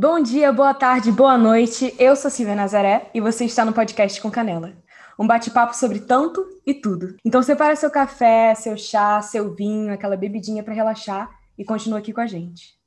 Bom 0.00 0.22
dia, 0.22 0.52
boa 0.52 0.72
tarde, 0.72 1.10
boa 1.10 1.36
noite. 1.36 1.92
Eu 1.98 2.14
sou 2.14 2.30
Silvia 2.30 2.54
Nazaré 2.54 3.10
e 3.12 3.20
você 3.20 3.44
está 3.44 3.64
no 3.64 3.72
podcast 3.72 4.22
com 4.22 4.30
Canela. 4.30 4.72
Um 5.18 5.26
bate-papo 5.26 5.74
sobre 5.74 5.98
tanto 5.98 6.40
e 6.64 6.72
tudo. 6.72 7.16
Então 7.24 7.42
separa 7.42 7.74
seu 7.74 7.90
café, 7.90 8.54
seu 8.54 8.76
chá, 8.76 9.20
seu 9.20 9.52
vinho, 9.52 9.92
aquela 9.92 10.16
bebidinha 10.16 10.62
para 10.62 10.72
relaxar 10.72 11.28
e 11.58 11.64
continua 11.64 11.98
aqui 11.98 12.12
com 12.12 12.20
a 12.20 12.28
gente. 12.28 12.78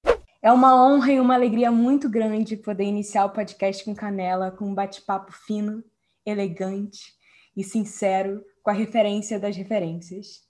É 0.41 0.53
uma 0.53 0.73
honra 0.73 1.11
e 1.11 1.19
uma 1.19 1.33
alegria 1.33 1.69
muito 1.69 2.09
grande 2.09 2.55
poder 2.55 2.85
iniciar 2.85 3.25
o 3.25 3.31
podcast 3.31 3.83
com 3.83 3.93
Canela 3.93 4.49
com 4.49 4.69
um 4.69 4.73
bate-papo 4.73 5.33
fino, 5.33 5.83
elegante 6.25 7.13
e 7.57 7.61
sincero 7.61 8.41
com 8.63 8.69
a 8.69 8.73
referência 8.73 9.37
das 9.37 9.57
referências. 9.57 10.49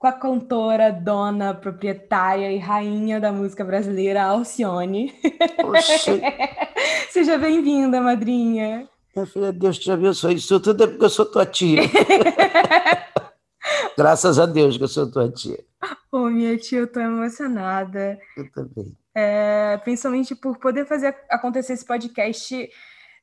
Com 0.00 0.06
a 0.06 0.12
cantora, 0.12 0.90
dona, 0.90 1.52
proprietária 1.52 2.50
e 2.50 2.56
rainha 2.56 3.20
da 3.20 3.30
música 3.30 3.62
brasileira, 3.62 4.22
Alcione. 4.22 5.12
Seja 7.12 7.36
bem-vinda, 7.36 8.00
madrinha. 8.00 8.88
Minha 9.14 9.26
filha, 9.26 9.52
Deus 9.52 9.78
te 9.78 9.90
abençoe. 9.90 10.36
Isso 10.36 10.58
tudo 10.58 10.84
é 10.84 10.86
porque 10.86 11.04
eu 11.04 11.10
sou 11.10 11.26
tua 11.26 11.44
tia. 11.44 11.82
Graças 13.94 14.38
a 14.38 14.46
Deus 14.46 14.78
que 14.78 14.84
eu 14.84 14.88
sou 14.88 15.10
tua 15.10 15.30
tia. 15.30 15.62
Ô, 16.10 16.30
minha 16.30 16.56
tia, 16.56 16.78
eu 16.78 16.90
tô 16.90 16.98
emocionada. 16.98 18.18
Eu 18.38 18.50
também. 18.52 18.96
É, 19.14 19.76
principalmente 19.84 20.34
por 20.34 20.56
poder 20.56 20.86
fazer 20.86 21.14
acontecer 21.28 21.74
esse 21.74 21.84
podcast 21.84 22.70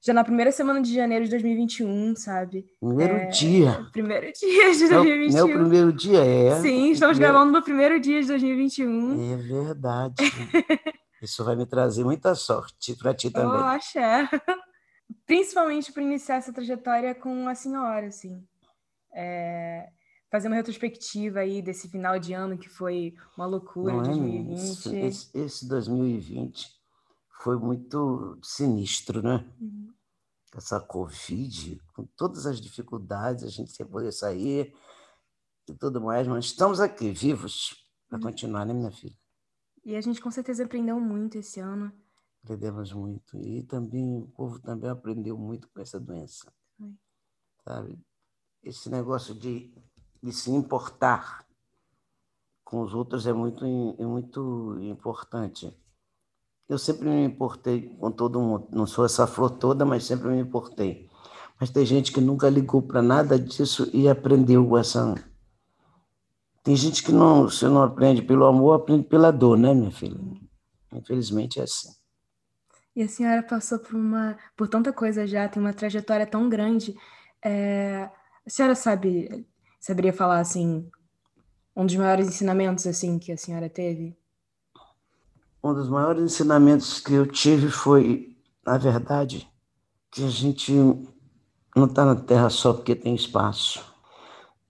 já 0.02 0.14
na 0.14 0.24
primeira 0.24 0.52
semana 0.52 0.82
de 0.82 0.94
janeiro 0.94 1.26
de 1.26 1.32
2021, 1.32 2.16
sabe? 2.16 2.66
Primeiro 2.80 3.14
É, 3.16 3.26
dia. 3.28 3.86
Primeiro 3.92 4.32
dia 4.32 4.72
de 4.74 4.84
Não, 4.88 5.04
2021. 5.04 5.38
não 5.38 5.40
é 5.40 5.44
o 5.56 5.60
primeiro 5.60 5.94
dia, 5.94 6.24
é. 6.26 6.62
Sim, 6.62 6.92
estamos 6.92 7.16
Primeiro- 7.18 7.34
gravando 7.34 7.52
no 7.52 7.64
primeiro 7.64 8.00
dia 8.00 8.22
de 8.22 8.28
2021. 8.28 9.34
É 9.34 9.36
verdade. 9.38 10.16
Isso 11.22 11.44
vai 11.44 11.56
me 11.56 11.66
trazer 11.66 12.04
muita 12.04 12.36
sorte 12.36 12.96
para 12.96 13.14
ti 13.14 13.28
Eu 13.28 13.34
também. 13.34 13.60
acho, 13.60 13.98
é. 13.98 14.30
Principalmente 15.26 15.92
para 15.92 16.04
iniciar 16.04 16.36
essa 16.36 16.54
trajetória 16.54 17.16
com 17.16 17.48
a 17.48 17.56
senhora, 17.56 18.08
assim. 18.08 18.42
É, 19.14 19.88
fazer 20.32 20.48
uma 20.48 20.56
retrospectiva 20.58 21.40
aí 21.40 21.62
desse 21.62 21.90
final 21.90 22.20
de 22.20 22.34
ano 22.34 22.58
que 22.58 22.70
foi 22.70 23.16
uma 23.36 23.46
loucura, 23.48 23.94
Não 23.94 24.02
é, 24.02 24.06
2020. 24.06 24.54
Esse, 24.60 24.96
esse, 24.98 25.38
esse 25.38 25.68
2020 25.68 26.68
foi 27.44 27.58
muito 27.58 28.38
sinistro, 28.44 29.22
né? 29.24 29.44
Uhum. 29.60 29.88
Essa 30.56 30.80
Covid, 30.80 31.82
com 31.94 32.06
todas 32.16 32.46
as 32.46 32.60
dificuldades, 32.62 33.44
a 33.44 33.50
gente 33.50 33.72
sem 33.72 33.86
poder 33.86 34.12
sair 34.12 34.74
e 35.68 35.74
tudo 35.74 36.02
mais, 36.02 36.28
mas 36.28 36.46
estamos 36.46 36.80
aqui, 36.80 37.12
vivos, 37.12 37.86
para 38.08 38.18
Uhum. 38.18 38.24
continuar, 38.24 38.66
né, 38.66 38.74
minha 38.74 38.92
filha? 38.92 39.16
E 39.84 39.96
a 39.96 40.02
gente 40.02 40.22
com 40.22 40.32
certeza 40.32 40.64
aprendeu 40.64 41.00
muito 41.00 41.38
esse 41.38 41.60
ano. 41.60 41.92
Aprendemos 42.44 42.94
muito. 42.94 43.38
E 43.38 43.64
também 43.64 44.18
o 44.20 44.28
povo 44.28 44.60
também 44.60 44.90
aprendeu 44.90 45.38
muito 45.38 45.68
com 45.70 45.82
essa 45.82 46.00
doença. 46.00 46.52
Sabe? 47.64 48.00
Esse 48.64 48.90
negócio 48.90 49.36
de, 49.36 49.74
de 50.24 50.32
se 50.32 50.50
importar 50.52 51.46
com 52.64 52.82
os 52.82 52.94
outros 52.94 53.28
é 53.28 53.34
muito, 53.34 53.66
é 53.66 54.06
muito 54.06 54.78
importante. 54.82 55.74
Eu 56.70 56.78
sempre 56.78 57.08
me 57.08 57.24
importei 57.24 57.96
com 57.98 58.12
todo 58.12 58.42
mundo. 58.42 58.68
Não 58.72 58.86
sou 58.86 59.06
essa 59.06 59.26
flor 59.26 59.52
toda, 59.52 59.86
mas 59.86 60.04
sempre 60.04 60.28
me 60.28 60.42
importei. 60.42 61.10
Mas 61.60 61.70
tem 61.70 61.86
gente 61.86 62.12
que 62.12 62.22
nunca 62.22 62.50
ligou 62.50 62.82
para 62.82 63.02
nada 63.02 63.40
disso 63.40 63.90
e 63.94 64.08
aprendeu 64.08 64.78
essa. 64.78 65.16
Tem 66.64 66.76
gente 66.76 67.02
que 67.02 67.12
não, 67.12 67.50
se 67.50 67.66
não 67.66 67.82
aprende 67.82 68.22
pelo 68.22 68.46
amor, 68.46 68.74
aprende 68.74 69.08
pela 69.08 69.32
dor, 69.32 69.58
né, 69.58 69.74
minha 69.74 69.92
filha? 69.92 70.20
Infelizmente 70.94 71.60
é 71.60 71.64
assim. 71.64 71.90
E 72.94 73.02
a 73.02 73.08
senhora 73.08 73.42
passou 73.42 73.80
por 73.80 73.96
uma, 73.96 74.38
por 74.56 74.68
tanta 74.68 74.92
coisa 74.92 75.26
já, 75.26 75.48
tem 75.48 75.62
uma 75.62 75.74
trajetória 75.74 76.28
tão 76.28 76.50
grande. 76.50 76.96
É, 77.44 78.10
a 78.46 78.50
senhora 78.50 78.76
sabe, 78.76 79.48
saberia 79.80 80.12
falar 80.12 80.40
assim, 80.40 80.90
um 81.76 81.86
dos 81.86 81.96
maiores 81.96 82.28
ensinamentos 82.28 82.86
assim 82.86 83.18
que 83.18 83.32
a 83.32 83.38
senhora 83.38 83.70
teve? 83.70 84.18
Um 85.64 85.74
dos 85.74 85.90
maiores 85.90 86.24
ensinamentos 86.24 87.00
que 87.00 87.14
eu 87.14 87.26
tive 87.26 87.70
foi, 87.70 88.36
na 88.66 88.78
verdade, 88.78 89.48
que 90.12 90.24
a 90.24 90.30
gente 90.30 90.72
não 91.76 91.86
está 91.86 92.06
na 92.06 92.16
Terra 92.16 92.50
só 92.50 92.74
porque 92.74 92.96
tem 92.96 93.16
espaço. 93.16 93.84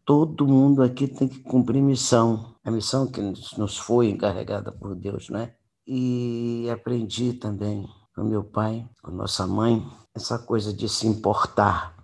Todo 0.05 0.47
mundo 0.47 0.81
aqui 0.81 1.07
tem 1.07 1.27
que 1.27 1.39
cumprir 1.39 1.81
missão. 1.81 2.55
A 2.63 2.71
missão 2.71 3.07
que 3.07 3.21
nos 3.21 3.77
foi 3.77 4.09
encarregada 4.09 4.71
por 4.71 4.95
Deus, 4.95 5.29
né? 5.29 5.53
E 5.85 6.67
aprendi 6.69 7.33
também 7.33 7.87
com 8.15 8.23
meu 8.23 8.43
pai, 8.43 8.87
com 9.03 9.11
nossa 9.11 9.45
mãe, 9.45 9.85
essa 10.15 10.39
coisa 10.39 10.73
de 10.73 10.89
se 10.89 11.05
importar 11.05 11.95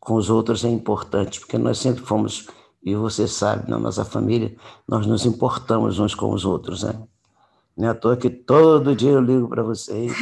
com 0.00 0.14
os 0.14 0.28
outros 0.28 0.64
é 0.64 0.68
importante, 0.68 1.40
porque 1.40 1.56
nós 1.56 1.78
sempre 1.78 2.04
fomos, 2.04 2.48
e 2.82 2.94
você 2.94 3.26
sabe, 3.26 3.70
na 3.70 3.78
nossa 3.78 4.04
família, 4.04 4.54
nós 4.86 5.06
nos 5.06 5.24
importamos 5.24 5.98
uns 5.98 6.14
com 6.14 6.30
os 6.32 6.44
outros, 6.44 6.82
né? 6.82 7.06
Não 7.76 7.88
é 7.88 7.90
à 7.90 7.94
toa 7.94 8.16
que 8.16 8.30
todo 8.30 8.94
dia 8.94 9.10
eu 9.10 9.20
ligo 9.20 9.48
para 9.48 9.62
vocês. 9.62 10.12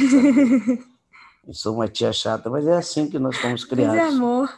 Eu 1.45 1.53
sou 1.53 1.75
uma 1.75 1.87
tia 1.87 2.11
chata, 2.13 2.49
mas 2.49 2.65
é 2.65 2.73
assim 2.73 3.09
que 3.09 3.19
nós 3.19 3.37
fomos 3.37 3.61
Mas 3.61 3.69
criados. 3.69 3.97
é 3.97 4.07
amor. 4.07 4.49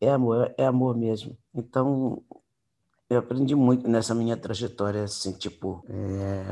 É 0.00 0.10
amor, 0.10 0.54
é 0.56 0.64
amor 0.64 0.96
mesmo. 0.96 1.36
Então, 1.54 2.22
eu 3.08 3.18
aprendi 3.18 3.54
muito 3.54 3.88
nessa 3.88 4.14
minha 4.14 4.36
trajetória, 4.36 5.04
assim, 5.04 5.32
tipo, 5.32 5.84
é, 5.88 6.44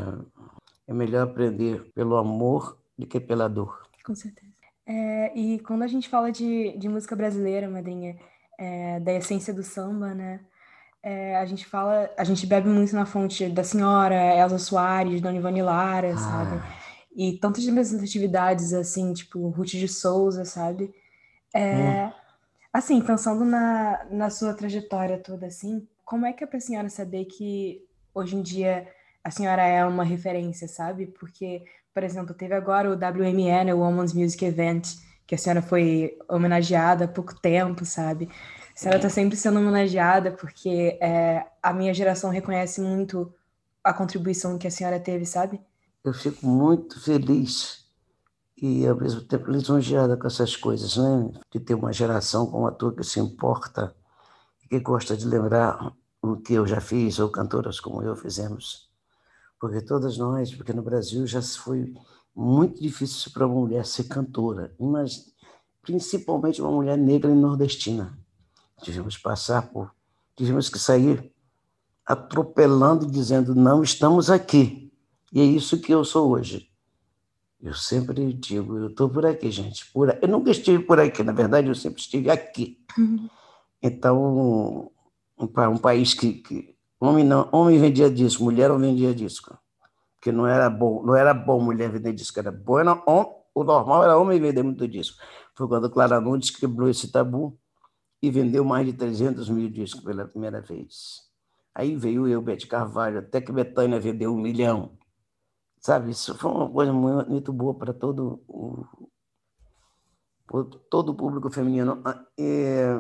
é 0.89 0.95
melhor 0.95 1.23
aprender 1.25 1.83
pelo 1.95 2.17
amor 2.17 2.79
do 2.99 3.07
que 3.07 3.19
pela 3.19 3.49
dor. 3.49 3.89
Com 4.05 4.15
certeza. 4.15 4.53
É, 4.87 5.37
e 5.39 5.59
quando 5.61 5.83
a 5.83 5.87
gente 5.87 6.09
fala 6.09 6.31
de, 6.31 6.77
de 6.77 6.89
música 6.89 7.17
brasileira, 7.17 7.69
madrinha, 7.69 8.17
é, 8.59 9.01
da 9.01 9.13
essência 9.15 9.53
do 9.53 9.63
samba, 9.63 10.15
né? 10.15 10.41
É, 11.05 11.37
a 11.37 11.47
gente 11.47 11.67
fala, 11.67 12.11
a 12.17 12.25
gente 12.25 12.47
bebe 12.47 12.69
muito 12.69 12.95
na 12.97 13.07
fonte 13.07 13.49
da 13.51 13.65
senhora, 13.65 14.15
Elza 14.37 14.59
Soares, 14.59 15.21
Dona 15.21 15.37
Ivone 15.39 15.63
Lara, 15.63 16.17
sabe? 16.19 16.63
Ah, 16.63 16.79
E 17.17 17.39
tantas 17.41 17.65
representatividades, 17.67 18.73
assim, 18.75 19.13
tipo 19.15 19.49
Ruth 19.51 19.69
de 19.71 19.89
Souza, 19.89 20.45
sabe? 20.47 20.95
É, 21.55 22.13
Assim, 22.73 23.01
pensando 23.03 23.45
na, 23.45 24.05
na 24.11 24.31
sua 24.31 24.55
trajetória 24.55 25.19
toda, 25.19 25.47
assim, 25.47 25.87
como 26.05 26.27
é 26.27 26.33
que 26.33 26.45
é 26.45 26.47
pra 26.47 26.61
senhora 26.61 26.89
saber 26.91 27.25
que 27.27 27.83
hoje 28.15 28.37
em 28.37 28.43
dia 28.43 28.89
a 29.23 29.31
senhora 29.31 29.63
é 29.65 29.85
uma 29.87 30.05
referência, 30.05 30.69
sabe? 30.69 31.07
Porque, 31.07 31.65
por 31.95 32.03
exemplo, 32.03 32.35
teve 32.35 32.55
agora 32.55 32.91
o 32.91 32.97
WME, 32.97 33.65
né, 33.65 33.75
o 33.75 33.81
Women's 33.81 34.13
Music 34.13 34.45
Event, 34.45 34.89
que 35.27 35.35
a 35.35 35.39
senhora 35.39 35.63
foi 35.63 36.19
homenageada 36.29 37.05
há 37.07 37.09
pouco 37.09 37.35
tempo, 37.41 37.85
sabe? 37.85 38.29
A 38.75 38.79
senhora 38.79 39.01
tá 39.01 39.09
sempre 39.09 39.37
sendo 39.37 39.59
homenageada 39.59 40.33
porque 40.33 40.99
é, 41.01 41.47
a 41.63 41.73
minha 41.73 41.95
geração 41.95 42.31
reconhece 42.31 42.81
muito 42.81 43.33
a 43.83 43.93
contribuição 43.93 44.59
que 44.59 44.67
a 44.67 44.71
senhora 44.71 44.99
teve, 44.99 45.25
sabe? 45.25 45.61
eu 46.05 46.13
fico 46.13 46.47
muito 46.47 47.01
feliz 47.01 47.87
e, 48.61 48.87
ao 48.87 48.95
mesmo 48.95 49.23
tempo, 49.23 49.51
lisonjeada 49.51 50.17
com 50.17 50.27
essas 50.27 50.55
coisas, 50.55 50.99
né? 50.99 51.33
De 51.51 51.59
ter 51.59 51.75
uma 51.75 51.93
geração 51.93 52.47
como 52.47 52.67
a 52.67 52.71
tua 52.73 52.95
que 52.95 53.03
se 53.03 53.19
importa 53.19 53.97
e 54.63 54.69
que 54.69 54.79
gosta 54.81 55.17
de 55.17 55.27
lembrar 55.27 55.93
o 56.21 56.37
que 56.37 56.53
eu 56.53 56.67
já 56.67 56.81
fiz, 56.81 57.19
ou 57.19 57.31
cantoras 57.31 57.81
como 57.81 58.03
eu 58.03 58.15
fizemos. 58.15 58.91
Porque 59.59 59.81
todas 59.81 60.19
nós, 60.19 60.55
porque 60.55 60.75
no 60.75 60.83
Brasil 60.83 61.27
já 61.27 61.41
foi 61.41 61.93
muito 62.37 62.83
difícil 62.83 63.33
para 63.33 63.47
uma 63.47 63.61
mulher 63.61 63.87
ser 63.87 64.05
cantora, 64.05 64.75
mas 64.79 65.33
principalmente 65.81 66.61
uma 66.61 66.71
mulher 66.71 66.99
negra 66.99 67.31
e 67.31 67.35
nordestina. 67.35 68.19
Tivemos 68.83 69.17
que 69.17 69.23
passar 69.23 69.71
por, 69.71 69.91
tivemos 70.37 70.69
que 70.69 70.79
sair 70.79 71.33
atropelando 72.05 73.07
e 73.07 73.11
dizendo 73.11 73.55
não 73.55 73.83
estamos 73.83 74.31
aqui. 74.31 74.93
E 75.33 75.41
é 75.41 75.45
isso 75.45 75.81
que 75.81 75.93
eu 75.93 76.05
sou 76.05 76.31
hoje. 76.31 76.71
Eu 77.61 77.73
sempre 77.73 78.33
digo, 78.35 78.77
eu 78.77 78.89
estou 78.89 79.09
por 79.09 79.25
aqui, 79.25 79.51
gente. 79.51 79.91
Por, 79.91 80.19
eu 80.21 80.29
nunca 80.29 80.51
estive 80.51 80.85
por 80.85 81.01
aqui, 81.01 81.23
na 81.23 81.33
verdade, 81.33 81.69
eu 81.69 81.75
sempre 81.75 82.01
estive 82.01 82.31
aqui. 82.31 82.79
Então, 83.83 84.91
um, 85.39 85.47
um 85.67 85.79
país 85.79 86.13
que, 86.15 86.35
que 86.35 86.77
homem 87.01 87.25
não, 87.25 87.49
homem 87.53 87.79
vendia 87.79 88.11
disco, 88.11 88.45
mulher 88.45 88.69
não 88.69 88.79
vendia 88.79 89.15
disco, 89.15 89.59
porque 90.17 90.31
não 90.31 90.47
era 90.47 90.69
bom, 90.69 91.03
não 91.05 91.17
era 91.17 91.33
bom 91.33 91.61
mulher 91.61 91.91
vender 91.91 92.13
disco, 92.13 92.39
era 92.39 92.53
bom, 92.53 92.79
era 92.79 93.03
o 93.55 93.63
normal 93.65 94.05
era 94.05 94.19
homem 94.19 94.41
vender 94.41 94.63
muito 94.63 94.87
disco. 94.87 95.17
Foi 95.55 95.69
quando 95.69 95.89
Clara 95.89 96.21
Nunes 96.21 96.51
quebrou 96.51 96.89
esse 96.89 97.11
tabu 97.11 97.59
e 98.25 98.31
vendeu 98.31 98.65
mais 98.65 98.87
de 98.87 98.95
300 98.95 99.51
mil 99.51 99.69
discos 99.69 100.03
pela 100.03 100.27
primeira 100.27 100.59
vez. 100.59 101.29
Aí 101.75 101.95
veio 101.95 102.27
eu, 102.27 102.41
Bete 102.41 102.67
Carvalho, 102.67 103.19
até 103.19 103.39
que 103.39 103.53
Betânia 103.53 104.01
vendeu 104.01 104.33
um 104.33 104.41
milhão. 104.41 104.97
Sabe, 105.79 106.11
isso 106.11 106.35
foi 106.39 106.51
uma 106.51 106.71
coisa 106.71 106.91
muito, 106.91 107.53
boa 107.53 107.75
para 107.75 107.93
todo 107.93 108.43
o, 108.49 108.87
todo 110.89 111.11
o 111.11 111.15
público 111.15 111.51
feminino. 111.51 112.01
Ah, 112.03 112.25
E, 112.39 112.99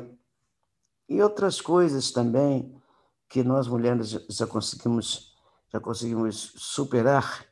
e 1.08 1.22
outras 1.22 1.58
coisas 1.58 2.10
também 2.10 2.78
que 3.26 3.42
nós 3.42 3.66
mulheres 3.66 4.10
já 4.28 4.46
conseguimos, 4.46 5.34
já 5.72 5.80
conseguimos 5.80 6.52
superar 6.56 7.46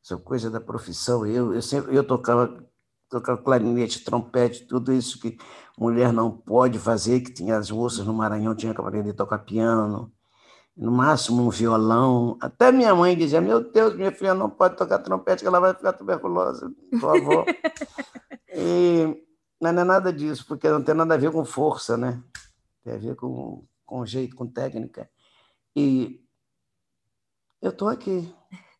essa 0.00 0.16
coisa 0.16 0.48
da 0.48 0.60
profissão. 0.60 1.26
Eu, 1.26 1.54
eu 1.54 1.62
sempre 1.62 1.96
eu 1.96 2.06
tocava, 2.06 2.64
tocava 3.10 3.42
clarinete, 3.42 4.04
trompete, 4.04 4.64
tudo 4.64 4.92
isso 4.92 5.20
que 5.20 5.36
mulher 5.76 6.12
não 6.12 6.30
pode 6.30 6.78
fazer, 6.78 7.20
que 7.20 7.32
tinha 7.32 7.56
as 7.56 7.70
moças 7.70 8.06
no 8.06 8.14
Maranhão, 8.14 8.54
tinha 8.54 8.72
que 8.72 8.80
aprender 8.80 9.10
a 9.10 9.14
tocar 9.14 9.38
piano, 9.38 10.12
no 10.76 10.92
máximo 10.92 11.42
um 11.46 11.50
violão. 11.50 12.38
Até 12.40 12.70
minha 12.70 12.94
mãe 12.94 13.16
dizia: 13.16 13.40
Meu 13.40 13.60
Deus, 13.60 13.94
minha 13.94 14.12
filha 14.12 14.32
não 14.32 14.48
pode 14.48 14.76
tocar 14.76 15.00
trompete, 15.00 15.42
que 15.42 15.48
ela 15.48 15.60
vai 15.60 15.74
ficar 15.74 15.92
tuberculosa, 15.92 16.72
tua 16.98 17.18
avó. 17.18 17.44
e 18.54 19.22
não 19.60 19.70
é 19.70 19.84
nada 19.84 20.12
disso, 20.12 20.46
porque 20.46 20.68
não 20.68 20.82
tem 20.82 20.94
nada 20.94 21.14
a 21.14 21.18
ver 21.18 21.32
com 21.32 21.44
força, 21.44 21.96
né? 21.96 22.22
Tem 22.84 22.94
a 22.94 22.98
ver 22.98 23.16
com, 23.16 23.66
com 23.84 24.06
jeito, 24.06 24.36
com 24.36 24.46
técnica. 24.46 25.10
E 25.74 26.24
eu 27.60 27.70
estou 27.70 27.88
aqui. 27.88 28.32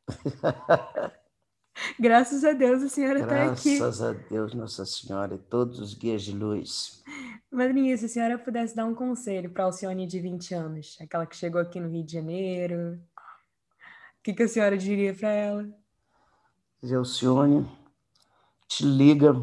Graças 1.99 2.45
a 2.45 2.53
Deus 2.53 2.83
a 2.83 2.89
senhora 2.89 3.21
está 3.21 3.51
aqui. 3.51 3.79
Graças 3.79 4.03
a 4.03 4.13
Deus, 4.13 4.55
Nossa 4.55 4.85
Senhora, 4.85 5.35
e 5.35 5.39
todos 5.39 5.79
os 5.81 5.95
guias 5.95 6.23
de 6.23 6.33
luz. 6.33 7.03
Madrinha, 7.51 7.97
se 7.97 8.07
a 8.07 8.09
senhora 8.09 8.39
pudesse 8.39 8.77
dar 8.77 8.87
um 8.87 8.95
conselho 8.95 9.51
para 9.51 9.65
a 9.65 9.67
Alcione 9.67 10.07
de 10.07 10.21
20 10.21 10.55
anos, 10.55 10.97
aquela 11.01 11.27
que 11.27 11.37
chegou 11.37 11.61
aqui 11.61 11.81
no 11.81 11.89
Rio 11.89 12.05
de 12.05 12.13
Janeiro, 12.13 12.95
o 12.95 14.23
que, 14.23 14.35
que 14.35 14.43
a 14.43 14.49
senhora 14.49 14.77
diria 14.77 15.15
para 15.15 15.31
ela? 15.31 15.69
Alcione, 16.95 17.69
te 18.69 18.85
liga, 18.85 19.35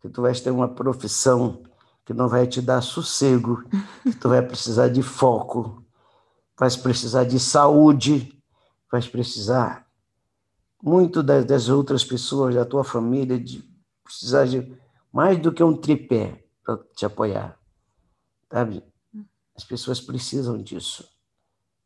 que 0.00 0.08
tu 0.08 0.22
vais 0.22 0.40
ter 0.40 0.50
uma 0.50 0.68
profissão 0.68 1.62
que 2.04 2.14
não 2.14 2.28
vai 2.28 2.46
te 2.46 2.62
dar 2.62 2.80
sossego, 2.80 3.62
que 4.02 4.16
tu 4.16 4.28
vai 4.28 4.42
precisar 4.42 4.88
de 4.88 5.02
foco, 5.02 5.84
vais 6.58 6.76
precisar 6.76 7.24
de 7.24 7.38
saúde, 7.38 8.36
vais 8.90 9.06
precisar 9.06 9.86
muito 10.82 11.22
das, 11.22 11.44
das 11.44 11.68
outras 11.68 12.04
pessoas, 12.04 12.54
da 12.54 12.64
tua 12.64 12.84
família, 12.84 13.38
de 13.38 13.62
precisar 14.02 14.46
de 14.46 14.72
mais 15.12 15.38
do 15.38 15.52
que 15.52 15.62
um 15.62 15.76
tripé 15.76 16.44
para 16.64 16.78
te 16.94 17.04
apoiar, 17.04 17.58
sabe? 18.50 18.82
As 19.54 19.64
pessoas 19.64 20.00
precisam 20.00 20.62
disso. 20.62 21.08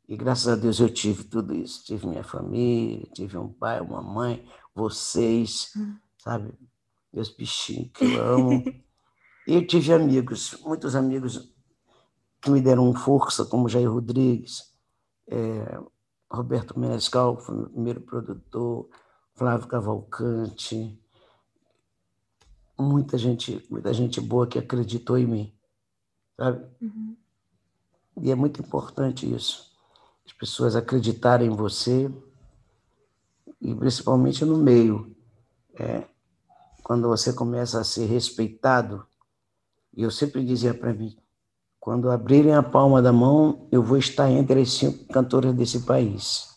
E 0.07 0.17
graças 0.17 0.49
a 0.49 0.57
Deus 0.57 0.81
eu 0.81 0.93
tive 0.93 1.25
tudo 1.25 1.55
isso. 1.55 1.83
Tive 1.85 2.07
minha 2.07 2.23
família, 2.23 3.07
tive 3.15 3.39
um 3.39 3.49
pai, 3.49 3.81
uma 3.81 4.03
mãe, 4.03 4.47
vocês, 4.75 5.73
sabe? 6.19 6.53
Meus 7.13 7.31
bichinhos 7.31 7.91
que 7.93 8.05
eu 8.05 8.23
amo. 8.23 8.63
e 9.49 9.55
eu 9.55 9.67
tive 9.67 9.93
amigos, 9.93 10.57
muitos 10.63 10.95
amigos 10.95 11.51
que 12.41 12.51
me 12.51 12.61
deram 12.61 12.93
força, 12.93 13.47
como 13.47 13.69
Jair 13.69 13.91
Rodrigues, 13.91 14.75
é, 15.27 15.81
Roberto 16.31 16.79
Menescal, 16.79 17.37
foi 17.37 17.63
o 17.63 17.71
primeiro 17.71 18.01
produtor, 18.01 18.89
Flávio 19.35 19.69
Cavalcante, 19.69 20.99
muita 22.79 23.17
gente, 23.17 23.65
muita 23.71 23.93
gente 23.93 24.21
boa 24.21 24.47
que 24.47 24.59
acreditou 24.59 25.19
em 25.19 25.27
mim, 25.27 25.55
sabe? 26.37 26.65
Uhum. 26.81 27.17
E 28.21 28.31
é 28.31 28.35
muito 28.35 28.61
importante 28.61 29.33
isso, 29.33 29.73
as 30.25 30.33
pessoas 30.33 30.77
acreditarem 30.77 31.49
em 31.49 31.57
você 31.57 32.11
e 33.61 33.75
principalmente 33.75 34.45
no 34.45 34.59
meio, 34.59 35.17
é, 35.79 36.07
quando 36.83 37.09
você 37.09 37.33
começa 37.33 37.81
a 37.81 37.85
ser 37.85 38.07
respeitado. 38.07 39.07
E 39.97 40.03
eu 40.03 40.11
sempre 40.11 40.45
dizia 40.45 40.75
para 40.75 40.93
mim, 40.93 41.17
quando 41.85 42.11
abrirem 42.11 42.55
a 42.55 42.63
palma 42.63 43.03
da 43.03 43.13
mão, 43.13 43.69
eu 43.71 43.83
vou 43.83 43.99
estar 43.99 44.31
entre 44.31 44.63
as 44.63 44.73
cinco 44.73 45.05
cantoras 45.13 45.55
desse 45.55 45.85
país. 45.85 46.49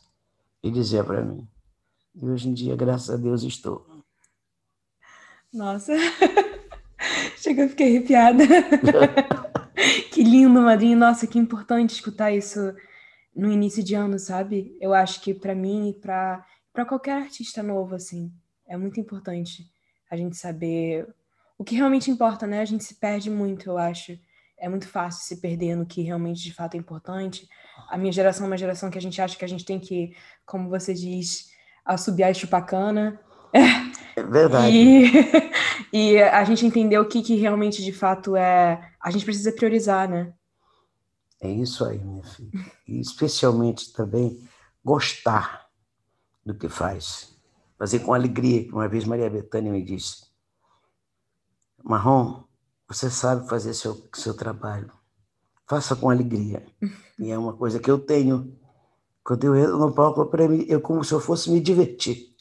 E 0.63 0.71
dizia 0.71 1.03
para 1.03 1.21
mim. 1.21 1.45
E 2.15 2.25
hoje 2.29 2.47
em 2.47 2.53
dia, 2.53 2.77
graças 2.77 3.09
a 3.09 3.17
Deus, 3.17 3.43
estou. 3.43 3.85
Nossa, 5.51 5.91
chega, 7.35 7.63
eu 7.63 7.69
fiquei 7.69 7.97
arrepiada. 7.97 8.45
que 10.13 10.23
lindo, 10.23 10.61
madrinha. 10.61 10.95
Nossa, 10.95 11.27
que 11.27 11.37
importante 11.37 11.89
escutar 11.89 12.31
isso 12.31 12.73
no 13.35 13.51
início 13.51 13.83
de 13.83 13.95
ano, 13.95 14.17
sabe? 14.17 14.77
Eu 14.79 14.93
acho 14.93 15.19
que 15.19 15.33
para 15.33 15.53
mim 15.53 15.89
e 15.89 15.93
para 15.93 16.45
qualquer 16.87 17.23
artista 17.23 17.61
novo, 17.61 17.95
assim, 17.95 18.31
é 18.65 18.77
muito 18.77 18.97
importante 18.97 19.69
a 20.09 20.15
gente 20.15 20.37
saber 20.37 21.05
o 21.57 21.65
que 21.65 21.75
realmente 21.75 22.09
importa, 22.09 22.47
né? 22.47 22.61
A 22.61 22.65
gente 22.65 22.85
se 22.85 22.95
perde 22.95 23.29
muito, 23.29 23.69
eu 23.69 23.77
acho 23.77 24.17
é 24.57 24.67
muito 24.67 24.87
fácil 24.87 25.23
se 25.23 25.39
perder 25.41 25.75
no 25.75 25.85
que 25.85 26.01
realmente 26.01 26.41
de 26.41 26.53
fato 26.53 26.75
é 26.75 26.77
importante. 26.77 27.47
A 27.89 27.97
minha 27.97 28.11
geração 28.11 28.45
é 28.45 28.47
uma 28.47 28.57
geração 28.57 28.89
que 28.89 28.97
a 28.97 29.01
gente 29.01 29.21
acha 29.21 29.37
que 29.37 29.45
a 29.45 29.49
gente 29.49 29.65
tem 29.65 29.79
que, 29.79 30.15
como 30.45 30.69
você 30.69 30.93
diz, 30.93 31.51
assobiar 31.85 32.31
e 32.31 32.35
chupar 32.35 32.65
cana. 32.65 33.19
É 34.15 34.23
verdade. 34.23 34.75
E, 34.75 35.11
e 35.93 36.21
a 36.21 36.43
gente 36.43 36.65
entendeu 36.65 37.03
o 37.03 37.07
que, 37.07 37.21
que 37.21 37.35
realmente 37.35 37.83
de 37.83 37.93
fato 37.93 38.35
é. 38.35 38.93
A 39.01 39.11
gente 39.11 39.25
precisa 39.25 39.51
priorizar, 39.51 40.09
né? 40.09 40.33
É 41.39 41.49
isso 41.49 41.85
aí, 41.85 41.99
minha 41.99 42.23
filha. 42.23 42.49
E 42.87 42.99
especialmente 42.99 43.93
também 43.93 44.41
gostar 44.83 45.67
do 46.43 46.55
que 46.55 46.67
faz. 46.67 47.35
Fazer 47.77 47.99
com 47.99 48.13
alegria, 48.13 48.63
que 48.63 48.71
uma 48.71 48.87
vez 48.87 49.05
Maria 49.05 49.29
Bethânia 49.29 49.71
me 49.71 49.83
disse. 49.83 50.25
Marrom, 51.83 52.43
você 52.87 53.09
sabe 53.09 53.47
fazer 53.49 53.73
seu, 53.73 54.07
seu 54.13 54.33
trabalho. 54.33 54.91
Faça 55.67 55.95
com 55.95 56.09
alegria. 56.09 56.65
E 57.19 57.31
é 57.31 57.37
uma 57.37 57.53
coisa 57.53 57.79
que 57.79 57.89
eu 57.89 57.97
tenho. 57.97 58.55
Quando 59.23 59.43
eu 59.43 59.55
entro 59.55 59.79
no 59.79 59.91
palco, 59.91 60.23
para 60.27 60.47
mim, 60.47 60.63
eu 60.69 60.79
como 60.79 61.03
se 61.03 61.11
eu 61.15 61.19
fosse 61.19 61.49
me 61.49 61.59
divertir. 61.59 62.35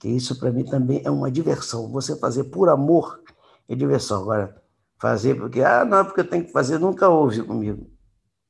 Que 0.00 0.08
isso 0.08 0.36
para 0.40 0.50
mim 0.50 0.64
também 0.64 1.00
é 1.04 1.10
uma 1.10 1.30
diversão. 1.30 1.88
Você 1.92 2.18
fazer 2.18 2.44
por 2.44 2.68
amor 2.68 3.22
é 3.68 3.76
diversão. 3.76 4.22
Agora, 4.22 4.60
fazer 4.98 5.36
porque, 5.36 5.60
ah, 5.60 5.84
não, 5.84 6.04
porque 6.04 6.20
eu 6.20 6.28
tenho 6.28 6.46
que 6.46 6.52
fazer, 6.52 6.78
nunca 6.78 7.08
houve 7.08 7.44
comigo. 7.44 7.88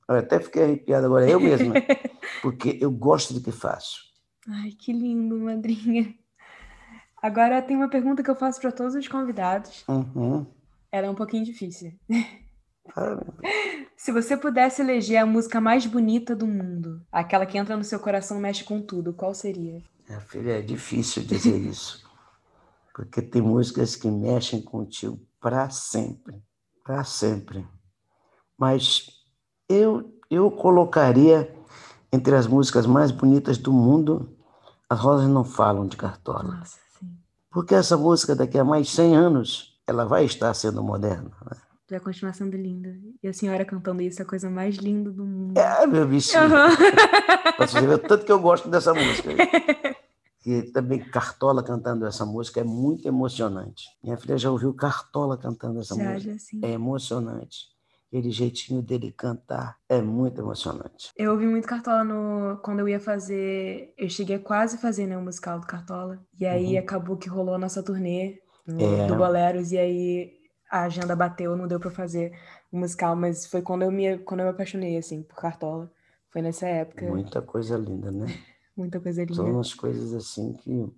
Eu 0.08 0.17
até 0.17 0.41
fiquei 0.41 0.62
arrepiado 0.62 1.05
agora, 1.05 1.29
eu 1.29 1.38
mesma, 1.38 1.75
porque 2.41 2.79
eu 2.81 2.91
gosto 2.91 3.35
do 3.35 3.41
que 3.43 3.53
faço. 3.53 3.99
Ai, 4.49 4.70
que 4.70 4.93
lindo, 4.93 5.37
madrinha. 5.38 6.14
Agora 7.20 7.61
tem 7.61 7.76
uma 7.76 7.91
pergunta 7.91 8.23
que 8.23 8.31
eu 8.31 8.37
faço 8.37 8.61
para 8.61 8.70
todos 8.70 8.94
os 8.94 9.08
convidados. 9.08 9.85
Uhum. 9.88 10.47
Ela 10.91 11.06
é 11.06 11.11
um 11.11 11.15
pouquinho 11.15 11.44
difícil. 11.44 11.93
Se 13.97 14.12
você 14.12 14.37
pudesse 14.37 14.83
eleger 14.83 15.19
a 15.19 15.27
música 15.27 15.61
mais 15.61 15.87
bonita 15.87 16.37
do 16.37 16.47
mundo, 16.47 17.03
aquela 17.11 17.47
que 17.47 17.59
entra 17.59 17.77
no 17.77 17.85
seu 17.85 17.99
coração 17.99 18.38
e 18.38 18.41
mexe 18.41 18.62
com 18.65 18.81
tudo, 18.81 19.12
qual 19.12 19.35
seria? 19.35 19.83
Minha 20.09 20.21
filha, 20.21 20.58
é 20.58 20.63
difícil 20.63 21.25
dizer 21.25 21.58
isso. 21.67 22.06
Porque 22.94 23.20
tem 23.20 23.43
músicas 23.43 23.96
que 23.96 24.08
mexem 24.08 24.63
contigo 24.63 25.19
para 25.41 25.69
sempre. 25.70 26.43
Para 26.84 27.05
sempre. 27.05 27.67
Mas 28.56 29.08
eu, 29.69 30.15
eu 30.31 30.51
colocaria 30.51 31.55
entre 32.13 32.34
as 32.34 32.46
músicas 32.46 32.87
mais 32.87 33.10
bonitas 33.10 33.58
do 33.58 33.72
mundo, 33.72 34.34
As 34.89 34.99
Rosas 34.99 35.29
Não 35.29 35.44
Falam 35.44 35.87
de 35.87 35.96
Cartola. 35.96 36.58
Nossa, 36.58 36.79
sim. 36.99 37.10
Porque 37.51 37.75
essa 37.75 37.96
música, 37.96 38.34
daqui 38.34 38.58
a 38.58 38.65
mais 38.65 38.89
100 38.91 39.17
anos, 39.17 39.76
ela 39.86 40.05
vai 40.05 40.24
estar 40.24 40.52
sendo 40.55 40.82
moderna. 40.82 41.31
Né? 41.50 41.56
Vai 41.88 42.00
continuar 42.00 42.32
sendo 42.32 42.56
linda. 42.56 42.96
E 43.22 43.28
a 43.28 43.32
senhora 43.32 43.64
cantando 43.64 44.02
isso 44.02 44.20
é 44.20 44.24
a 44.24 44.28
coisa 44.28 44.50
mais 44.50 44.76
linda 44.76 45.10
do 45.10 45.24
mundo. 45.24 45.56
É, 45.56 45.86
meu 45.86 46.06
bichinho. 46.06 46.43
Uhum. 46.43 47.56
você 47.58 47.81
ver 47.81 47.94
o 47.94 47.98
tanto 47.98 48.24
que 48.24 48.32
eu 48.32 48.40
gosto 48.40 48.69
dessa 48.69 48.93
música. 48.93 49.31
E 50.44 50.62
também 50.62 51.00
Cartola 51.00 51.60
cantando 51.60 52.06
essa 52.06 52.24
música 52.24 52.60
é 52.60 52.64
muito 52.64 53.08
emocionante. 53.08 53.84
Minha 54.00 54.16
filha 54.16 54.38
já 54.38 54.48
ouviu 54.48 54.72
Cartola 54.72 55.36
cantando 55.36 55.81
essa 55.81 55.96
já, 55.96 56.12
música. 56.12 56.32
Já, 56.32 56.38
sim. 56.38 56.60
É 56.62 56.70
emocionante. 56.70 57.74
Aquele 58.06 58.31
jeitinho 58.31 58.81
dele 58.81 59.10
cantar 59.10 59.76
é 59.88 60.00
muito 60.00 60.40
emocionante. 60.40 61.10
Eu 61.16 61.32
ouvi 61.32 61.46
muito 61.46 61.66
Cartola 61.66 62.05
no... 62.05 62.58
quando 62.58 62.78
eu 62.78 62.88
ia 62.88 63.00
fazer. 63.00 63.93
Eu 63.98 64.08
cheguei 64.08 64.36
a 64.36 64.40
quase 64.40 64.78
fazer 64.78 65.08
né, 65.08 65.19
o 65.19 65.20
musical 65.22 65.58
do 65.58 65.66
Cartola. 65.66 66.24
E 66.38 66.46
aí 66.46 66.74
uhum. 66.74 66.78
acabou 66.78 67.16
que 67.16 67.28
rolou 67.28 67.56
a 67.56 67.58
nossa 67.58 67.82
turnê 67.82 68.38
é. 68.69 69.06
do 69.06 69.17
Boleros, 69.17 69.73
e 69.73 69.79
aí 69.79 70.32
a 70.70 70.82
agenda 70.82 71.15
bateu, 71.15 71.56
não 71.56 71.67
deu 71.67 71.79
para 71.79 71.91
fazer 71.91 72.32
o 72.70 72.79
musical, 72.79 73.15
mas 73.15 73.46
foi 73.46 73.63
quando 73.63 73.82
eu 73.82 73.91
me, 73.91 74.19
quando 74.19 74.41
eu 74.41 74.46
me 74.46 74.51
apaixonei, 74.53 74.96
assim, 74.96 75.23
por 75.23 75.37
Cartola. 75.37 75.91
Foi 76.31 76.43
nessa 76.43 76.67
época. 76.67 77.06
Muita 77.06 77.41
coisa 77.41 77.77
linda, 77.77 78.11
né? 78.11 78.27
Muita 78.77 79.01
coisa 79.01 79.23
linda. 79.23 79.35
São 79.35 79.51
umas 79.51 79.73
coisas 79.73 80.13
assim 80.13 80.53
que 80.53 80.93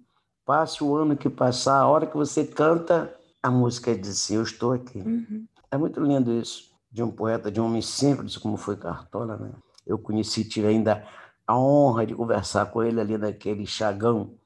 passe 0.45 0.83
o 0.83 0.97
ano 0.97 1.17
que 1.17 1.29
passar, 1.29 1.77
a 1.77 1.87
hora 1.87 2.07
que 2.07 2.17
você 2.17 2.45
canta, 2.45 3.15
a 3.43 3.51
música 3.51 3.95
diz 3.95 4.11
assim, 4.11 4.37
eu 4.37 4.43
estou 4.43 4.73
aqui. 4.73 4.99
Uhum. 4.99 5.47
É 5.71 5.77
muito 5.77 6.01
lindo 6.01 6.33
isso, 6.33 6.73
de 6.91 7.03
um 7.03 7.11
poeta, 7.11 7.53
de 7.53 7.61
um 7.61 7.67
homem 7.67 7.83
simples, 7.83 8.39
como 8.39 8.57
foi 8.57 8.77
Cartola, 8.77 9.37
né? 9.37 9.51
Eu 9.87 9.99
conheci, 9.99 10.45
tive 10.45 10.67
ainda 10.67 11.07
a 11.47 11.59
honra 11.59 12.07
de 12.07 12.15
conversar 12.15 12.67
com 12.67 12.83
ele 12.83 13.01
ali 13.01 13.17
naquele 13.17 13.67
chagão 13.67 14.38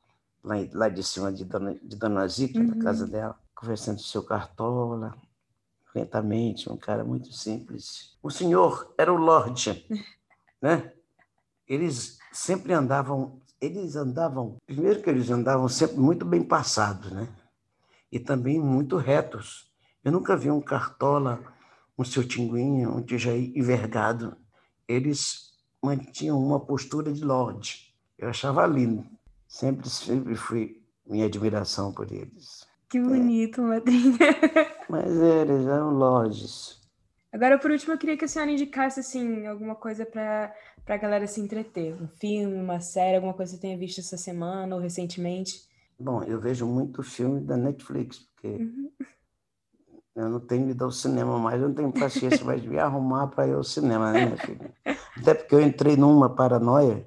lá, 0.43 0.57
lá 0.73 0.89
de 0.89 1.03
cima 1.03 1.33
de 1.33 1.45
Dona, 1.45 1.75
de 1.75 1.97
Dona 1.97 2.27
Zica, 2.27 2.59
uhum. 2.59 2.75
na 2.75 2.83
casa 2.83 3.07
dela, 3.07 3.39
conversando 3.55 3.97
com 3.97 4.03
o 4.03 4.07
seu 4.07 4.23
Cartola, 4.23 5.15
lentamente, 5.95 6.71
um 6.71 6.77
cara 6.77 7.05
muito 7.05 7.33
simples. 7.33 8.17
O 8.23 8.31
senhor 8.31 8.93
era 8.99 9.13
o 9.13 9.17
Lorde, 9.17 9.87
né? 10.61 10.93
Eles 11.67 12.19
sempre 12.33 12.73
andavam, 12.73 13.41
eles 13.61 13.95
andavam, 13.95 14.57
primeiro 14.67 15.03
que 15.03 15.11
eles 15.11 15.31
andavam 15.31 15.69
sempre 15.69 15.99
muito 15.99 16.25
bem 16.25 16.43
passados, 16.43 17.13
né? 17.13 17.29
E 18.11 18.19
também 18.19 18.61
muito 18.61 18.97
retos. 18.97 19.71
Eu 20.05 20.13
nunca 20.13 20.37
vi 20.37 20.51
um 20.51 20.61
cartola, 20.61 21.41
um 21.97 22.05
seu 22.05 22.27
tinguinho, 22.27 22.95
um 22.95 23.03
tijaí 23.03 23.53
envergado. 23.57 24.37
Eles 24.87 25.53
mantinham 25.83 26.39
uma 26.39 26.61
postura 26.61 27.13
de 27.13 27.25
lorde. 27.25 27.95
Eu 28.19 28.29
achava 28.29 28.67
lindo. 28.67 29.07
Sempre, 29.53 29.87
sempre 29.91 30.35
fui 30.35 30.83
minha 31.07 31.27
admiração 31.27 31.93
por 31.93 32.11
eles. 32.11 32.67
Que 32.89 32.99
bonito, 32.99 33.61
é. 33.61 33.65
madrinha. 33.65 34.17
Mas 34.89 35.15
eles 35.15 35.67
eram 35.67 35.91
lordes. 35.91 36.81
Agora, 37.31 37.59
por 37.59 37.71
último, 37.71 37.93
eu 37.93 37.99
queria 37.99 38.17
que 38.17 38.25
a 38.25 38.29
senhora 38.29 38.51
indicasse 38.51 39.01
assim, 39.01 39.47
alguma 39.47 39.75
coisa 39.75 40.07
para 40.07 40.55
a 40.87 40.97
galera 40.97 41.27
se 41.27 41.39
entreter. 41.39 41.95
Um 42.01 42.09
filme, 42.09 42.57
uma 42.57 42.81
série, 42.81 43.17
alguma 43.17 43.35
coisa 43.35 43.53
que 43.53 43.59
você 43.59 43.61
tenha 43.61 43.77
visto 43.77 43.99
essa 44.01 44.17
semana 44.17 44.75
ou 44.75 44.81
recentemente. 44.81 45.69
Bom, 46.01 46.23
eu 46.23 46.41
vejo 46.41 46.67
muito 46.67 47.03
filme 47.03 47.39
da 47.39 47.57
Netflix, 47.57 48.21
porque 48.21 48.49
uhum. 48.49 48.91
eu 50.17 50.31
não 50.31 50.41
tenho 50.41 50.71
ido 50.71 50.83
ao 50.83 50.91
cinema 50.91 51.39
mais, 51.39 51.61
eu 51.61 51.69
não 51.69 51.75
tenho 51.75 51.93
paciência 51.93 52.43
mais 52.43 52.63
de 52.63 52.71
me 52.71 52.79
arrumar 52.79 53.27
para 53.27 53.47
ir 53.47 53.53
ao 53.53 53.63
cinema, 53.63 54.13
né, 54.13 54.25
minha 54.25 54.39
filha? 54.39 54.73
Até 55.21 55.35
porque 55.35 55.55
eu 55.55 55.61
entrei 55.61 55.95
numa 55.95 56.35
paranoia 56.35 57.07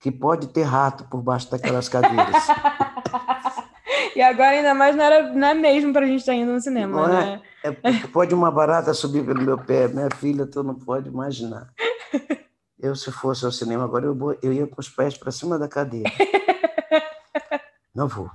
que 0.00 0.10
pode 0.10 0.48
ter 0.48 0.62
rato 0.62 1.04
por 1.04 1.22
baixo 1.22 1.50
daquelas 1.50 1.88
cadeiras. 1.88 2.44
E 4.16 4.20
agora, 4.20 4.50
ainda 4.50 4.74
mais, 4.74 4.96
não, 4.96 5.04
era, 5.04 5.32
não 5.32 5.46
é 5.46 5.54
mesmo 5.54 5.92
para 5.92 6.04
a 6.04 6.08
gente 6.08 6.18
estar 6.18 6.32
tá 6.32 6.38
indo 6.38 6.50
no 6.50 6.60
cinema, 6.60 7.06
não 7.06 7.18
é? 7.18 7.24
né? 7.24 7.42
É, 7.62 7.70
pode 8.08 8.34
uma 8.34 8.50
barata 8.50 8.92
subir 8.92 9.24
pelo 9.24 9.40
meu 9.40 9.56
pé. 9.56 9.86
Minha 9.86 10.08
filha, 10.10 10.44
tu 10.44 10.60
não 10.64 10.74
pode 10.74 11.08
imaginar. 11.08 11.72
Eu, 12.80 12.96
se 12.96 13.12
fosse 13.12 13.44
ao 13.44 13.50
cinema 13.50 13.84
agora, 13.84 14.06
eu, 14.06 14.38
eu 14.40 14.52
ia 14.52 14.64
com 14.64 14.80
os 14.80 14.88
pés 14.88 15.16
para 15.16 15.32
cima 15.32 15.58
da 15.58 15.66
cadeira. 15.66 16.08
Não 17.92 18.06
vou. 18.06 18.30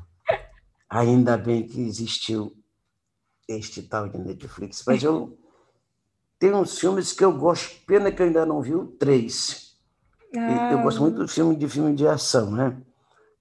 Ainda 0.89 1.37
bem 1.37 1.65
que 1.65 1.79
existiu 1.79 2.53
este 3.47 3.81
tal 3.81 4.09
de 4.09 4.17
Netflix. 4.17 4.83
Mas 4.85 5.01
eu 5.01 5.37
tenho 6.37 6.57
uns 6.57 6.77
filmes 6.77 7.13
que 7.13 7.23
eu 7.23 7.31
gosto, 7.31 7.85
pena 7.85 8.11
que 8.11 8.21
eu 8.21 8.25
ainda 8.25 8.45
não 8.45 8.61
vi 8.61 8.73
três. 8.99 9.62
Ah. 10.35 10.71
Eu 10.71 10.81
gosto 10.81 11.01
muito 11.01 11.17
do 11.17 11.27
filme 11.27 11.55
de 11.55 11.67
filme 11.67 11.95
de 11.95 12.07
ação, 12.07 12.51
né? 12.51 12.75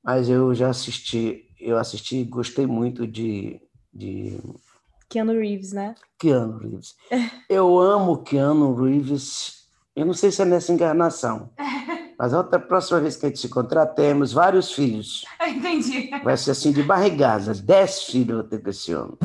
Mas 0.05 0.29
eu 0.29 0.55
já 0.55 0.69
assisti 0.69 1.49
eu 1.63 1.79
assisti 1.79 2.25
gostei 2.25 2.67
muito 2.67 3.07
de, 3.07 3.61
de... 3.95 4.39
Keanu 5.09 5.33
Reeves, 5.33 5.73
né? 5.73 5.95
Keanu 6.19 6.59
Reeves. 6.59 6.97
Eu 7.49 7.79
amo 7.79 8.23
Keanu 8.23 8.75
Reeves. 8.75 9.69
Eu 9.95 10.07
não 10.07 10.15
sei 10.15 10.33
se 10.33 10.43
é 10.43 10.45
nessa 10.45 10.73
encarnação. 10.73 11.51
Mas 12.19 12.35
a 12.35 12.39
outra 12.39 12.59
próxima 12.59 13.01
vez 13.01 13.17
que 13.17 13.27
a 13.27 13.29
gente 13.29 13.41
se 13.41 13.47
encontrar, 13.47 13.87
temos 13.87 14.33
vários 14.33 14.73
filhos. 14.73 15.25
Entendi. 15.47 16.11
Vai 16.23 16.37
ser 16.37 16.53
assim 16.53 16.73
de 16.73 16.83
barrigada. 16.83 17.55
Dez 17.55 18.05
filhos 18.05 18.31
eu 18.31 18.37
vou 18.37 18.45
ter 18.45 18.63
com 18.63 18.71
esse 18.71 18.95
homem. 18.95 19.19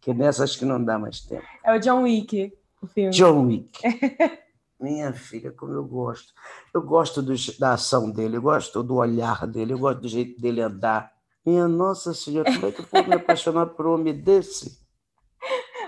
Que 0.00 0.14
nessa 0.14 0.44
acho 0.44 0.58
que 0.58 0.64
não 0.64 0.82
dá 0.82 0.98
mais 0.98 1.20
tempo. 1.20 1.44
É 1.64 1.76
o 1.76 1.78
John 1.78 2.02
Wick, 2.02 2.52
o 2.82 2.86
filme. 2.86 3.10
John 3.10 3.46
Wick. 3.46 3.80
Minha 4.80 5.12
filha, 5.12 5.52
como 5.52 5.72
eu 5.74 5.84
gosto. 5.84 6.32
Eu 6.72 6.80
gosto 6.82 7.20
do, 7.20 7.34
da 7.58 7.74
ação 7.74 8.10
dele, 8.10 8.38
eu 8.38 8.42
gosto 8.42 8.82
do 8.82 8.96
olhar 8.96 9.46
dele, 9.46 9.74
eu 9.74 9.78
gosto 9.78 10.00
do 10.00 10.08
jeito 10.08 10.40
dele 10.40 10.62
andar. 10.62 11.12
Minha 11.44 11.68
Nossa 11.68 12.14
Senhora, 12.14 12.50
como 12.52 12.66
é 12.66 12.72
que 12.72 12.80
eu 12.80 12.86
vou 12.90 13.06
me 13.06 13.14
apaixonar 13.14 13.66
por 13.66 13.86
um 13.86 13.94
homem 13.94 14.14
desse? 14.14 14.78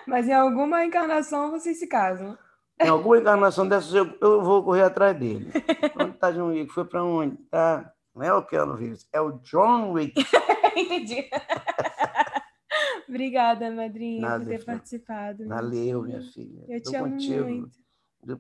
Mas 0.07 0.29
em 0.29 0.35
alguma 0.35 0.85
encarnação 0.85 1.51
vocês 1.51 1.79
se 1.79 1.87
casam. 1.87 2.37
Em 2.81 2.89
alguma 2.89 3.19
encarnação 3.19 3.67
dessas 3.69 3.95
eu, 3.95 4.13
eu 4.21 4.43
vou 4.43 4.63
correr 4.65 4.83
atrás 4.83 5.17
dele. 5.19 5.51
Onde 5.99 6.11
está 6.11 6.31
John 6.31 6.49
Wick? 6.49 6.73
Foi 6.73 6.85
para 6.85 7.05
onde? 7.05 7.37
Tá. 7.51 7.93
Não 8.15 8.23
é 8.23 8.35
o 8.35 8.43
Keanu 8.45 8.75
Reeves, 8.75 9.07
é 9.13 9.21
o 9.21 9.33
John 9.39 9.93
Wick. 9.93 10.15
Entendi. 10.77 11.31
Obrigada, 13.09 13.71
madrinha, 13.71 14.21
Nada, 14.23 14.39
por 14.45 14.49
ter 14.51 14.55
filho. 14.59 14.67
participado. 14.67 15.47
Valeu, 15.49 16.03
minha 16.03 16.23
filha. 16.23 16.65
Eu 16.69 16.83
Tô 16.83 16.91
te 16.91 16.97
amo 16.97 17.11
contigo. 17.13 17.45
muito. 17.45 17.83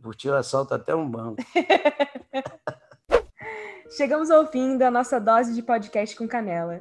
Por 0.01 0.15
ti 0.15 0.29
eu 0.29 0.37
assalto 0.37 0.75
até 0.75 0.95
um 0.95 1.11
banco. 1.11 1.43
Chegamos 3.97 4.31
ao 4.31 4.47
fim 4.47 4.79
da 4.79 4.89
nossa 4.91 5.19
dose 5.19 5.53
de 5.53 5.63
podcast 5.63 6.17
com 6.17 6.29
canela. 6.29 6.81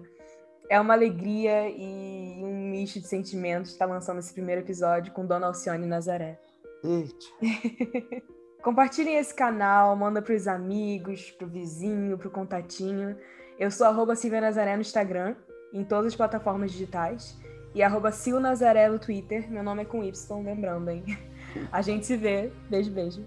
É 0.70 0.80
uma 0.80 0.94
alegria 0.94 1.68
e 1.68 2.44
um 2.44 2.70
misto 2.70 3.00
de 3.00 3.08
sentimentos 3.08 3.72
estar 3.72 3.88
lançando 3.88 4.20
esse 4.20 4.32
primeiro 4.32 4.62
episódio 4.62 5.12
com 5.12 5.26
Dona 5.26 5.48
Alcione 5.48 5.88
Nazaré. 5.88 6.40
Compartilhem 8.62 9.18
esse 9.18 9.34
canal, 9.34 9.96
manda 9.96 10.22
para 10.22 10.36
os 10.36 10.48
amigos, 10.48 11.32
para 11.32 11.48
o 11.48 11.50
vizinho, 11.50 12.20
para 12.20 12.28
o 12.28 12.32
contatinho. 12.32 13.18
Eu 13.58 13.72
sou 13.72 13.88
arroba 13.88 14.16
Silvia 14.16 14.40
Nazaré 14.40 14.76
no 14.76 14.82
Instagram, 14.82 15.36
em 15.74 15.84
todas 15.84 16.06
as 16.08 16.16
plataformas 16.16 16.72
digitais. 16.72 17.36
E 17.74 17.82
arroba 17.82 18.12
Sil 18.14 18.38
Nazaré 18.40 18.88
no 18.88 19.00
Twitter. 19.00 19.52
Meu 19.52 19.64
nome 19.64 19.82
é 19.82 19.86
com 19.86 20.04
Y, 20.04 20.44
lembrando, 20.44 20.92
hein? 20.92 21.04
A 21.72 21.82
gente 21.82 22.06
se 22.06 22.18
vê. 22.18 22.52
Beijo, 22.70 22.92
beijo. 22.92 23.24